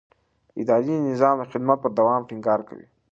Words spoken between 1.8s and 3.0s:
پر دوام ټینګار کوي.